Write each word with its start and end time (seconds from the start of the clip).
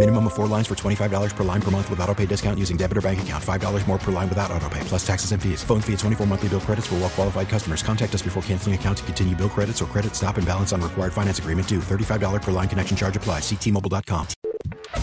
Minimum 0.00 0.28
of 0.28 0.32
four 0.32 0.46
lines 0.46 0.66
for 0.66 0.74
$25 0.74 1.36
per 1.36 1.44
line 1.44 1.60
per 1.60 1.70
month 1.70 1.90
with 1.90 2.00
auto 2.00 2.14
pay 2.14 2.24
discount 2.24 2.58
using 2.58 2.78
debit 2.78 2.96
or 2.96 3.02
bank 3.02 3.20
account. 3.20 3.44
$5 3.44 3.86
more 3.86 3.98
per 3.98 4.10
line 4.10 4.30
without 4.30 4.50
auto 4.50 4.66
pay, 4.70 4.80
plus 4.84 5.06
taxes 5.06 5.32
and 5.32 5.42
fees. 5.42 5.62
Phone 5.62 5.82
fee 5.82 5.92
at 5.92 5.98
24 5.98 6.26
monthly 6.26 6.48
bill 6.48 6.60
credits 6.60 6.86
for 6.86 6.94
well 6.94 7.10
qualified 7.10 7.50
customers. 7.50 7.82
Contact 7.82 8.14
us 8.14 8.22
before 8.22 8.42
canceling 8.44 8.74
account 8.74 8.96
to 8.96 9.04
continue 9.04 9.36
bill 9.36 9.50
credits 9.50 9.82
or 9.82 9.84
credit 9.84 10.16
stop 10.16 10.38
and 10.38 10.46
balance 10.46 10.72
on 10.72 10.80
required 10.80 11.12
finance 11.12 11.38
agreement 11.38 11.68
due. 11.68 11.80
$35 11.80 12.40
per 12.40 12.50
line 12.50 12.66
connection 12.66 12.96
charge 12.96 13.14
applies. 13.18 13.42
Ctmobile.com. 13.42 14.26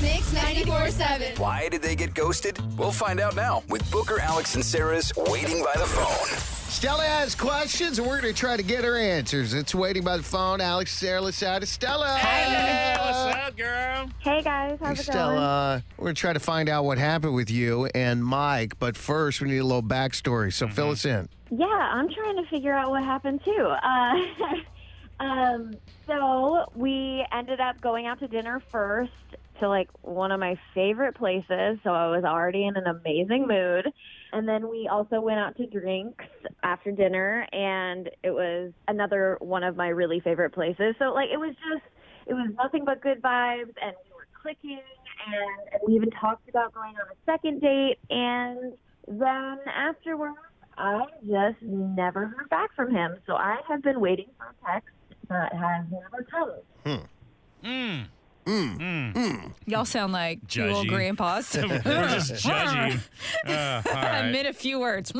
Mix 0.00 0.32
94.7. 0.32 1.38
Why 1.40 1.66
did 1.66 1.82
they 1.82 1.96
get 1.96 2.14
ghosted? 2.14 2.60
We'll 2.78 2.92
find 2.92 3.18
out 3.18 3.34
now 3.34 3.64
with 3.68 3.90
Booker, 3.90 4.20
Alex, 4.20 4.54
and 4.54 4.64
Sarah's 4.64 5.12
Waiting 5.16 5.60
by 5.60 5.72
the 5.74 5.86
Phone. 5.86 6.53
Stella 6.74 7.04
has 7.04 7.36
questions, 7.36 8.00
and 8.00 8.06
we're 8.06 8.20
going 8.20 8.34
to 8.34 8.38
try 8.38 8.56
to 8.56 8.62
get 8.62 8.82
her 8.82 8.98
answers. 8.98 9.54
It's 9.54 9.76
waiting 9.76 10.02
by 10.02 10.16
the 10.16 10.24
phone. 10.24 10.60
Alex, 10.60 10.92
Sarah, 10.92 11.20
let's 11.20 11.40
out 11.40 11.60
to 11.60 11.66
Stella. 11.66 12.08
Hey, 12.16 12.96
what's 12.98 13.36
up, 13.36 13.56
girl? 13.56 14.10
Hey 14.18 14.42
guys, 14.42 14.76
how's 14.82 14.96
Hey, 14.98 15.02
it 15.02 15.14
going? 15.14 15.36
Stella, 15.36 15.84
we're 15.96 16.06
going 16.06 16.14
to 16.16 16.20
try 16.20 16.32
to 16.32 16.40
find 16.40 16.68
out 16.68 16.84
what 16.84 16.98
happened 16.98 17.32
with 17.36 17.48
you 17.48 17.86
and 17.94 18.24
Mike, 18.24 18.76
but 18.80 18.96
first 18.96 19.40
we 19.40 19.50
need 19.50 19.58
a 19.58 19.64
little 19.64 19.84
backstory, 19.84 20.52
so 20.52 20.66
fill 20.66 20.90
us 20.90 21.04
in. 21.04 21.28
Yeah, 21.50 21.64
I'm 21.66 22.12
trying 22.12 22.36
to 22.42 22.46
figure 22.50 22.72
out 22.74 22.90
what 22.90 23.04
happened 23.04 23.44
too. 23.44 23.72
Uh, 23.82 24.24
um, 25.24 25.74
so 26.08 26.66
we 26.74 27.24
ended 27.32 27.60
up 27.60 27.80
going 27.80 28.06
out 28.06 28.18
to 28.18 28.26
dinner 28.26 28.60
first 28.72 29.12
to 29.60 29.68
like 29.68 29.88
one 30.02 30.32
of 30.32 30.40
my 30.40 30.58
favorite 30.74 31.16
places. 31.16 31.78
So 31.84 31.90
I 31.90 32.08
was 32.08 32.24
already 32.24 32.66
in 32.66 32.76
an 32.76 32.86
amazing 32.86 33.46
mood. 33.46 33.86
And 34.32 34.48
then 34.48 34.68
we 34.68 34.88
also 34.90 35.20
went 35.20 35.38
out 35.38 35.56
to 35.58 35.66
drinks 35.66 36.24
after 36.64 36.90
dinner, 36.90 37.46
and 37.52 38.10
it 38.24 38.30
was 38.30 38.72
another 38.88 39.36
one 39.40 39.62
of 39.62 39.76
my 39.76 39.88
really 39.88 40.18
favorite 40.18 40.52
places. 40.52 40.96
So 40.98 41.14
like 41.14 41.28
it 41.32 41.38
was 41.38 41.54
just, 41.54 41.84
it 42.26 42.34
was 42.34 42.50
nothing 42.56 42.84
but 42.84 43.00
good 43.00 43.22
vibes, 43.22 43.74
and 43.80 43.94
we 44.04 44.10
were 44.16 44.26
clicking, 44.42 44.80
and, 45.26 45.68
and 45.72 45.80
we 45.86 45.94
even 45.94 46.10
talked 46.10 46.48
about 46.48 46.74
going 46.74 46.94
on 46.96 47.06
a 47.12 47.32
second 47.32 47.60
date. 47.60 47.98
And 48.10 48.72
then 49.06 49.58
afterwards, 49.72 50.36
I 50.76 51.02
just 51.20 51.62
never 51.62 52.26
heard 52.26 52.48
back 52.48 52.74
from 52.74 52.90
him. 52.92 53.16
So 53.26 53.34
I 53.34 53.58
have 53.68 53.82
been 53.82 54.00
waiting 54.00 54.26
for 54.36 54.46
a 54.46 54.72
text 54.72 54.90
that 55.28 55.52
has 55.52 55.86
never 55.90 56.26
come. 56.28 56.50
Hmm. 57.62 57.66
Mm. 57.66 58.06
Y'all 58.46 59.84
sound 59.84 60.12
like 60.12 60.46
two 60.48 60.68
old 60.68 60.88
grandpas. 60.88 61.56
We're 61.56 61.68
just 62.08 62.32
judgy. 62.46 63.00
Uh, 63.46 63.82
all 63.86 63.96
I 63.96 64.20
right. 64.22 64.30
made 64.30 64.46
a 64.46 64.52
few 64.52 64.78
words. 64.80 65.12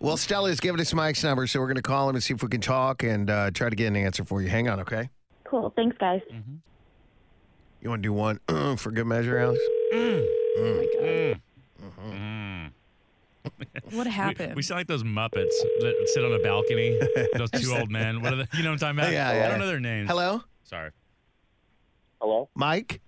Well, 0.00 0.16
Stella's 0.16 0.60
given 0.60 0.80
us 0.80 0.92
Mike's 0.92 1.22
number, 1.22 1.46
so 1.46 1.60
we're 1.60 1.66
going 1.66 1.76
to 1.76 1.82
call 1.82 2.08
him 2.08 2.16
and 2.16 2.22
see 2.22 2.34
if 2.34 2.42
we 2.42 2.48
can 2.48 2.60
talk 2.60 3.02
and 3.02 3.30
uh, 3.30 3.50
try 3.52 3.70
to 3.70 3.76
get 3.76 3.86
an 3.86 3.96
answer 3.96 4.24
for 4.24 4.42
you. 4.42 4.48
Hang 4.48 4.68
on, 4.68 4.80
okay? 4.80 5.10
Cool. 5.44 5.72
Thanks, 5.76 5.96
guys. 5.98 6.20
You 7.80 7.88
want 7.90 8.02
to 8.02 8.08
do 8.08 8.12
one 8.12 8.40
uh, 8.48 8.76
for 8.76 8.90
good 8.90 9.06
measure, 9.06 9.38
Alex? 9.38 9.60
Mm. 9.92 11.40
What 13.90 14.06
happened? 14.06 14.50
We, 14.52 14.56
we 14.56 14.62
sound 14.62 14.78
like 14.80 14.86
those 14.86 15.02
Muppets 15.02 15.50
that 15.80 16.08
sit 16.14 16.24
on 16.24 16.32
a 16.32 16.38
balcony. 16.38 16.98
those 17.34 17.50
two 17.50 17.74
old 17.74 17.90
men. 17.90 18.22
What 18.22 18.32
are 18.32 18.36
they? 18.36 18.46
You 18.54 18.62
know 18.62 18.70
what 18.70 18.82
I'm 18.82 18.96
talking 18.96 18.98
about? 18.98 19.12
Yeah, 19.12 19.44
I 19.46 19.48
don't 19.48 19.58
know 19.58 19.66
their 19.66 19.80
names. 19.80 20.08
Hello? 20.08 20.42
Sorry. 20.64 20.90
Hello? 22.22 22.48
Mike? 22.54 23.00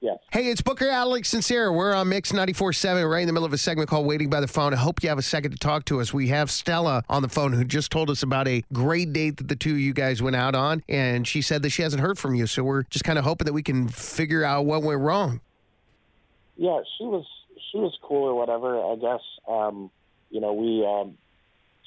Yes. 0.00 0.16
Hey, 0.32 0.46
it's 0.46 0.62
Booker, 0.62 0.88
Alex, 0.88 1.34
and 1.34 1.44
Sarah. 1.44 1.70
We're 1.70 1.94
on 1.94 2.08
Mix 2.08 2.32
94.7 2.32 3.10
right 3.10 3.20
in 3.20 3.26
the 3.26 3.34
middle 3.34 3.44
of 3.44 3.52
a 3.52 3.58
segment 3.58 3.90
called 3.90 4.06
Waiting 4.06 4.30
by 4.30 4.40
the 4.40 4.48
Phone. 4.48 4.72
I 4.72 4.78
hope 4.78 5.02
you 5.02 5.10
have 5.10 5.18
a 5.18 5.22
second 5.22 5.50
to 5.50 5.58
talk 5.58 5.84
to 5.84 6.00
us. 6.00 6.14
We 6.14 6.28
have 6.28 6.50
Stella 6.50 7.04
on 7.10 7.20
the 7.20 7.28
phone 7.28 7.52
who 7.52 7.62
just 7.62 7.92
told 7.92 8.08
us 8.08 8.22
about 8.22 8.48
a 8.48 8.64
great 8.72 9.12
date 9.12 9.36
that 9.36 9.48
the 9.48 9.54
two 9.54 9.72
of 9.72 9.80
you 9.80 9.92
guys 9.92 10.22
went 10.22 10.34
out 10.34 10.54
on, 10.54 10.82
and 10.88 11.28
she 11.28 11.42
said 11.42 11.60
that 11.60 11.68
she 11.68 11.82
hasn't 11.82 12.00
heard 12.00 12.18
from 12.18 12.34
you. 12.34 12.46
So 12.46 12.64
we're 12.64 12.84
just 12.84 13.04
kind 13.04 13.18
of 13.18 13.26
hoping 13.26 13.44
that 13.44 13.52
we 13.52 13.62
can 13.62 13.86
figure 13.88 14.44
out 14.44 14.64
what 14.64 14.82
went 14.82 15.00
wrong. 15.00 15.42
Yeah, 16.56 16.80
she 16.96 17.04
was 17.04 17.26
she 17.70 17.76
was 17.76 17.94
cool 18.00 18.24
or 18.24 18.34
whatever. 18.34 18.82
I 18.82 18.96
guess 18.96 19.20
um, 19.46 19.90
you 20.30 20.40
know 20.40 20.54
we. 20.54 20.86
Um, 20.86 21.18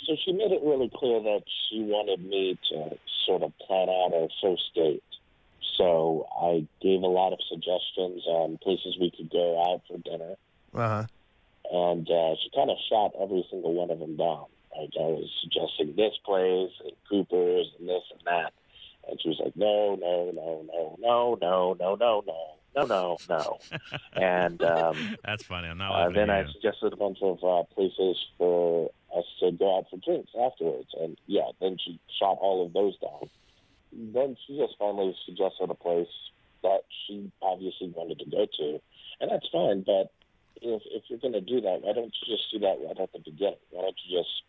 so 0.05 0.15
she 0.23 0.31
made 0.33 0.51
it 0.51 0.61
really 0.63 0.91
clear 0.93 1.19
that 1.19 1.41
she 1.69 1.81
wanted 1.81 2.23
me 2.23 2.59
to 2.69 2.97
sort 3.25 3.41
of 3.41 3.51
plan 3.65 3.89
out 3.89 4.13
our 4.13 4.27
first 4.43 4.63
date. 4.75 5.01
So 5.77 6.27
I 6.39 6.67
gave 6.81 7.01
a 7.01 7.07
lot 7.07 7.33
of 7.33 7.39
suggestions 7.49 8.23
on 8.27 8.57
places 8.61 8.95
we 8.99 9.11
could 9.11 9.29
go 9.31 9.59
out 9.71 9.81
for 9.87 9.97
dinner, 9.97 10.35
Uh-huh. 10.73 11.05
and 11.71 12.09
uh, 12.09 12.35
she 12.41 12.49
kind 12.55 12.69
of 12.69 12.77
shot 12.89 13.11
every 13.19 13.45
single 13.49 13.73
one 13.73 13.89
of 13.91 13.99
them 13.99 14.15
down. 14.15 14.45
Like 14.77 14.89
I 14.99 15.03
was 15.05 15.29
suggesting 15.41 15.95
this 15.95 16.13
place 16.25 16.71
and 16.83 16.91
Cooper's 17.09 17.67
and 17.79 17.87
this 17.89 18.03
and 18.11 18.21
that, 18.25 18.53
and 19.07 19.19
she 19.21 19.29
was 19.29 19.39
like, 19.43 19.55
no, 19.55 19.95
no, 19.95 20.31
no, 20.33 20.65
no, 20.71 20.97
no, 20.99 21.37
no, 21.41 21.73
no, 21.79 21.95
no, 21.95 22.23
no. 22.25 22.37
No, 22.75 22.85
no, 22.87 23.17
no. 23.29 23.59
and 24.13 24.63
um, 24.63 25.15
That's 25.23 25.43
funny. 25.43 25.67
I'm 25.67 25.77
not 25.77 25.91
uh, 25.91 26.09
then 26.09 26.31
I 26.31 26.51
suggested 26.51 26.91
a 26.91 26.95
bunch 26.95 27.19
of 27.21 27.37
uh, 27.43 27.61
places 27.75 28.17
for 28.39 28.89
us 29.15 29.25
to 29.41 29.51
go 29.51 29.77
out 29.77 29.85
for 29.91 29.97
drinks 29.97 30.31
afterwards. 30.39 30.87
And 30.99 31.15
yeah, 31.27 31.51
then 31.61 31.77
she 31.85 31.99
shot 32.19 32.39
all 32.41 32.65
of 32.65 32.73
those 32.73 32.97
down. 32.97 33.29
Then 33.95 34.35
she 34.45 34.57
just 34.57 34.73
finally 34.79 35.15
suggested 35.25 35.69
a 35.69 35.75
place 35.75 36.07
that 36.63 36.81
she 37.05 37.31
obviously 37.41 37.93
wanted 37.95 38.19
to 38.19 38.25
go 38.25 38.45
to. 38.45 38.81
And 39.19 39.31
that's 39.31 39.47
fine, 39.51 39.83
but 39.85 40.11
if, 40.61 40.81
if 40.85 41.03
you're 41.07 41.19
going 41.19 41.33
to 41.33 41.41
do 41.41 41.61
that, 41.61 41.81
why 41.81 41.93
don't 41.93 42.13
you 42.21 42.35
just 42.35 42.51
do 42.51 42.59
that 42.59 42.77
right 42.85 42.99
at 42.99 43.11
the 43.13 43.19
beginning? 43.19 43.59
Why 43.71 43.83
don't 43.83 43.95
you 44.07 44.19
just 44.19 44.43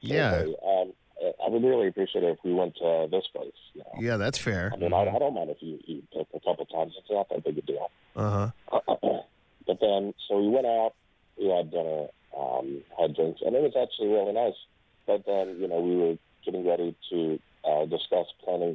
Yeah. 0.00 0.44
um, 0.66 0.92
I 1.44 1.48
would 1.48 1.62
really 1.62 1.88
appreciate 1.88 2.24
it 2.24 2.32
if 2.32 2.38
we 2.44 2.52
went 2.52 2.76
to 2.76 3.08
this 3.10 3.24
place. 3.34 3.52
You 3.72 3.80
know? 3.80 4.00
Yeah, 4.00 4.16
that's 4.16 4.38
fair. 4.38 4.70
I 4.72 4.76
mean, 4.76 4.92
I, 4.92 5.02
I 5.02 5.18
don't 5.18 5.34
mind 5.34 5.50
if 5.50 5.58
you 5.60 5.78
eat 5.86 6.04
a 6.14 6.20
a 6.36 6.40
couple 6.40 6.66
times. 6.66 6.94
It's 6.98 7.10
not 7.10 7.28
that 7.30 7.44
big 7.44 7.58
a 7.58 7.62
deal. 7.62 7.90
Uh-huh. 8.16 8.50
but 9.66 9.78
then, 9.80 10.12
so 10.28 10.40
we 10.40 10.48
went 10.48 10.66
out, 10.66 10.92
we 11.38 11.48
had 11.48 11.70
dinner, 11.70 12.08
um, 12.36 12.82
had 12.98 13.14
drinks, 13.14 13.40
and 13.44 13.54
it 13.54 13.62
was 13.62 13.74
actually 13.80 14.08
really 14.08 14.32
nice. 14.32 14.54
But 15.06 15.24
then, 15.26 15.56
you 15.60 15.68
know, 15.68 15.80
we 15.80 15.96
were 15.96 16.16
getting 16.44 16.66
ready 16.66 16.94
to 17.10 17.38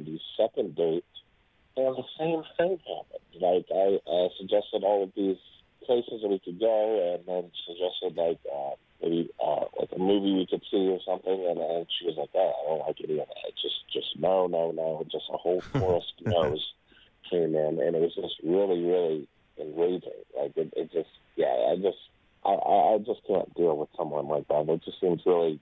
the 0.04 0.18
second 0.36 0.76
date, 0.76 1.04
and 1.76 1.96
the 1.96 2.04
same 2.18 2.42
thing 2.56 2.78
happened. 2.86 3.40
Like, 3.40 3.66
I 3.74 3.98
uh, 4.10 4.28
suggested 4.38 4.82
all 4.84 5.04
of 5.04 5.12
these 5.16 5.38
places 5.84 6.22
that 6.22 6.28
we 6.28 6.38
could 6.38 6.60
go, 6.60 7.14
and 7.14 7.26
then 7.26 7.50
suggested, 7.66 8.16
like, 8.16 8.38
uh, 8.52 8.74
maybe 9.02 9.30
uh, 9.42 9.64
like 9.78 9.90
a 9.94 9.98
movie 9.98 10.34
we 10.34 10.46
could 10.46 10.62
see 10.70 10.88
or 10.88 11.00
something, 11.06 11.46
and, 11.48 11.58
and 11.58 11.86
she 11.98 12.06
was 12.06 12.16
like, 12.16 12.30
oh, 12.34 12.52
I 12.52 12.68
don't 12.68 12.86
like 12.86 12.96
any 13.02 13.20
of 13.20 13.28
that. 13.28 13.52
Just, 13.60 13.88
just 13.92 14.18
no, 14.18 14.46
no, 14.46 14.72
no. 14.72 15.04
Just 15.10 15.24
a 15.32 15.36
whole 15.36 15.62
chorus 15.72 16.04
no's 16.24 16.72
came 17.30 17.54
in, 17.54 17.80
and 17.80 17.96
it 17.96 18.00
was 18.00 18.14
just 18.14 18.34
really, 18.42 18.82
really 18.82 19.28
enraging. 19.58 20.24
Like 20.36 20.56
it, 20.56 20.72
it 20.76 20.92
just, 20.92 21.08
yeah, 21.36 21.70
I 21.70 21.76
just, 21.76 21.98
I, 22.44 22.50
I 22.50 22.94
I 22.94 22.98
just 22.98 23.20
can't 23.26 23.52
deal 23.54 23.76
with 23.76 23.88
someone 23.96 24.28
like 24.28 24.48
that. 24.48 24.68
It 24.68 24.84
just 24.84 25.00
seems 25.00 25.22
really 25.24 25.60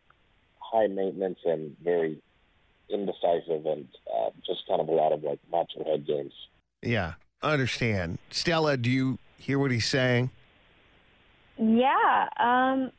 high 0.59 0.87
maintenance 0.87 1.39
and 1.45 1.77
very 1.83 2.21
indecisive, 2.91 3.67
and 3.67 3.87
uh, 4.13 4.31
just 4.47 4.67
kind 4.69 4.81
of 4.81 4.89
a 4.89 4.93
lot 4.93 5.13
of 5.13 5.23
like 5.23 5.39
macho 5.51 5.85
head 5.85 6.07
games. 6.07 6.33
Yeah, 6.83 7.15
understand. 7.43 8.19
Stella, 8.31 8.77
do 8.77 8.91
you 8.91 9.19
hear 9.39 9.59
what 9.59 9.71
he's 9.71 9.87
saying? 9.87 10.31
Yeah. 11.59 12.29
Um, 12.39 12.93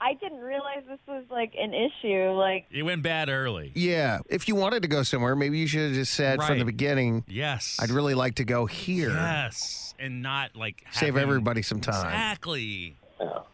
I 0.00 0.14
didn't 0.14 0.40
realize 0.40 0.82
this 0.88 0.98
was 1.06 1.24
like 1.30 1.52
an 1.60 1.74
issue. 1.74 2.30
Like, 2.32 2.66
It 2.70 2.82
went 2.84 3.02
bad 3.02 3.28
early. 3.28 3.70
Yeah. 3.74 4.20
If 4.30 4.48
you 4.48 4.54
wanted 4.54 4.80
to 4.82 4.88
go 4.88 5.02
somewhere, 5.02 5.36
maybe 5.36 5.58
you 5.58 5.66
should 5.66 5.82
have 5.88 5.92
just 5.92 6.14
said 6.14 6.42
from 6.42 6.58
the 6.58 6.64
beginning, 6.64 7.24
Yes. 7.28 7.76
I'd 7.80 7.90
really 7.90 8.14
like 8.14 8.36
to 8.36 8.44
go 8.44 8.64
here. 8.64 9.10
Yes. 9.10 9.94
And 9.98 10.22
not 10.22 10.56
like 10.56 10.84
Save 10.90 11.08
having- 11.14 11.22
everybody 11.22 11.60
some 11.60 11.80
time. 11.80 12.06
Exactly. 12.06 12.96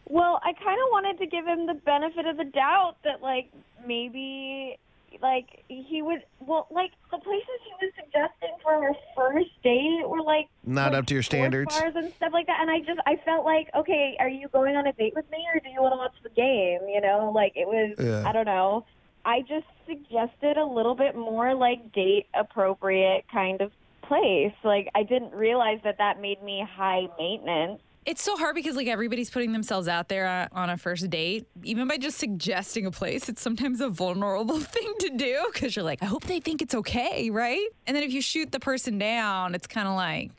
well, 0.05 0.39
I 0.41 0.53
kind 0.53 0.79
of 0.79 0.87
wanted 0.91 1.17
to 1.19 1.25
give 1.27 1.45
him 1.45 1.67
the 1.67 1.73
benefit 1.73 2.25
of 2.25 2.37
the 2.37 2.45
doubt 2.45 2.95
that 3.03 3.21
like 3.21 3.51
maybe 3.85 4.77
like 5.21 5.63
he 5.67 6.01
would 6.01 6.23
well 6.39 6.67
like 6.71 6.91
the 7.11 7.17
places 7.17 7.47
he 7.65 7.85
was 7.85 7.93
suggesting 7.95 8.55
for 8.63 8.73
our 8.73 8.95
first 9.15 9.49
date 9.63 10.07
were 10.07 10.21
like 10.21 10.47
Not 10.63 10.93
up 10.95 11.05
to 11.07 11.13
your 11.13 11.23
standards. 11.23 11.77
bars 11.77 11.93
and 11.95 12.13
stuff 12.13 12.31
like 12.33 12.47
that. 12.47 12.59
And 12.61 12.69
I 12.71 12.79
just 12.79 12.99
I 13.05 13.15
felt 13.25 13.45
like 13.45 13.69
okay 13.75 14.15
are 14.19 14.29
you 14.29 14.47
going 14.49 14.75
on 14.75 14.87
a 14.87 14.93
date 14.93 15.13
with 15.15 15.29
me 15.31 15.45
or 15.53 15.59
do 15.59 15.69
you 15.69 15.81
want 15.81 15.93
to 15.93 15.97
watch 15.97 16.15
the 16.23 16.29
game 16.29 16.87
you 16.89 17.01
know? 17.01 17.31
Like 17.33 17.53
it 17.55 17.67
was 17.67 17.95
Yeah. 17.99 18.27
I 18.27 18.31
don't 18.31 18.45
know. 18.45 18.85
I 19.25 19.41
just 19.41 19.65
suggested 19.85 20.57
a 20.57 20.65
little 20.65 20.95
bit 20.95 21.15
more 21.15 21.53
like 21.53 21.91
date 21.91 22.27
appropriate 22.33 23.25
kind 23.31 23.61
of 23.61 23.71
place. 24.03 24.53
Like 24.63 24.87
I 24.95 25.03
didn't 25.03 25.33
realize 25.33 25.79
that 25.83 25.97
that 25.97 26.21
made 26.21 26.41
me 26.41 26.65
high 26.69 27.07
maintenance 27.19 27.81
It's 28.07 28.23
so 28.23 28.37
hard 28.37 28.55
because 28.55 28.77
like 28.77 28.87
everybody's 28.87 29.29
putting 29.29 29.51
themselves 29.51 29.89
out 29.89 30.07
there 30.07 30.25
uh, 30.25 30.47
on 30.53 30.69
a 30.69 30.77
first 30.77 31.09
date. 31.09 31.45
Even 31.63 31.89
by 31.89 31.97
just 31.97 32.17
suggesting 32.17 32.85
a 32.85 32.91
place, 32.91 33.27
it's 33.27 33.41
sometimes 33.41 33.81
a 33.81 33.89
vulnerable 33.89 34.59
thing 34.61 34.93
to 34.99 35.09
do 35.09 35.45
because 35.51 35.75
you're 35.75 35.83
like, 35.83 36.01
I 36.01 36.05
hope 36.05 36.23
they 36.23 36.39
think 36.39 36.61
it's 36.61 36.73
okay, 36.73 37.29
right? 37.29 37.67
And 37.85 37.97
then 37.97 38.03
if 38.03 38.13
you 38.13 38.21
shoot 38.21 38.53
the 38.53 38.61
person 38.61 38.97
down, 38.97 39.53
it's 39.55 39.67
kind 39.67 39.89
of 39.89 39.95
like, 39.95 40.31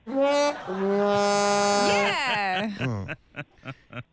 yeah. 1.87 2.71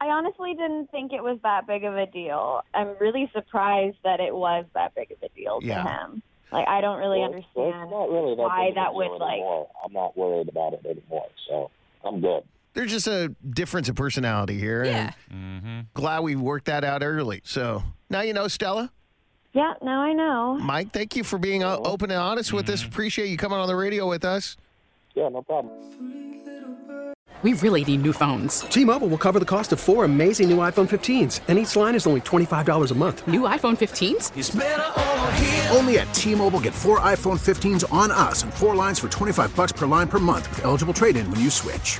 I 0.02 0.06
honestly 0.08 0.54
didn't 0.54 0.92
think 0.92 1.14
it 1.14 1.24
was 1.24 1.40
that 1.44 1.66
big 1.66 1.86
of 1.86 1.96
a 1.96 2.08
deal. 2.08 2.62
I'm 2.74 2.98
really 3.00 3.32
surprised 3.34 3.96
that 4.04 4.20
it 4.20 4.36
was 4.36 4.66
that 4.74 4.94
big 4.96 5.12
of 5.12 5.18
a 5.24 5.30
deal 5.30 5.62
to 5.62 5.68
him. 5.74 6.22
Like 6.52 6.68
I 6.68 6.82
don't 6.82 7.00
really 7.00 7.20
Well, 7.20 7.30
well, 7.30 7.36
understand 7.38 7.84
it's 7.84 7.92
not 7.92 8.10
really 8.10 8.36
that 8.36 8.42
why 8.42 8.66
big 8.66 8.72
of 8.72 8.76
a 8.78 8.80
that 8.82 8.92
deal 8.92 8.98
would 8.98 9.18
like. 9.20 9.42
I'm 9.86 9.94
not 9.94 10.18
worried 10.18 10.50
about 10.50 10.74
it 10.74 10.86
anymore, 10.86 11.28
so 11.48 11.72
I'm 12.04 12.20
good. 12.20 12.44
There's 12.76 12.92
just 12.92 13.08
a 13.08 13.30
difference 13.50 13.90
of 13.90 13.96
personality 13.96 14.60
here. 14.60 14.84
Yeah. 14.84 15.14
And 15.32 15.88
glad 15.94 16.20
we 16.20 16.36
worked 16.36 16.66
that 16.66 16.84
out 16.84 17.04
early. 17.04 17.42
So 17.46 17.84
now 18.10 18.22
you 18.22 18.34
know, 18.34 18.48
Stella. 18.48 18.92
Yeah, 19.54 19.74
now 19.82 20.02
I 20.02 20.12
know. 20.12 20.58
Mike, 20.60 20.92
thank 20.92 21.16
you 21.16 21.24
for 21.24 21.40
being 21.40 21.64
uh, 21.64 21.78
open 21.78 22.12
and 22.12 22.20
honest 22.20 22.52
with 22.52 22.70
us. 22.70 22.84
Appreciate 22.84 23.28
you 23.30 23.38
coming 23.38 23.58
on 23.58 23.68
the 23.68 23.76
radio 23.76 24.08
with 24.10 24.26
us. 24.26 24.58
Yeah, 25.16 25.30
no 25.30 25.42
problem. 25.42 25.72
We 27.42 27.54
really 27.54 27.86
need 27.86 28.02
new 28.02 28.12
phones. 28.12 28.62
T-Mobile 28.62 29.08
will 29.08 29.18
cover 29.18 29.40
the 29.40 29.46
cost 29.46 29.72
of 29.72 29.80
four 29.80 30.04
amazing 30.04 30.50
new 30.50 30.58
iPhone 30.58 30.90
15s, 30.90 31.42
and 31.48 31.60
each 31.60 31.76
line 31.76 31.94
is 31.94 32.08
only 32.08 32.22
$25 32.22 32.92
a 32.92 32.96
month. 32.96 33.28
New 33.28 33.42
iPhone 33.42 33.78
15s? 33.78 34.36
It's 34.36 34.56
over 34.56 35.32
here. 35.34 35.68
Only 35.72 36.00
at 36.00 36.12
T-Mobile 36.14 36.60
get 36.62 36.74
four 36.74 37.00
iPhone 37.02 37.38
15s 37.38 37.92
on 37.94 38.10
us 38.10 38.42
and 38.44 38.54
four 38.54 38.74
lines 38.74 38.98
for 39.00 39.10
25 39.10 39.56
bucks 39.56 39.72
per 39.74 39.86
line 39.86 40.08
per 40.08 40.18
month 40.18 40.50
with 40.50 40.66
eligible 40.66 40.94
trade-in 40.94 41.30
when 41.30 41.40
you 41.40 41.50
switch. 41.52 42.00